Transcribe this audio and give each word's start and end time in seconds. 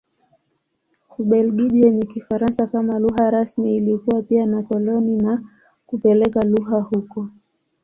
Ubelgiji 1.21 1.81
yenye 1.81 2.05
Kifaransa 2.05 2.67
kama 2.67 2.99
lugha 2.99 3.31
rasmi 3.31 3.75
ilikuwa 3.75 4.21
pia 4.21 4.45
na 4.45 4.63
koloni 4.63 5.15
na 5.17 5.43
kupeleka 5.85 6.43
lugha 6.43 6.79
huko. 6.81 7.27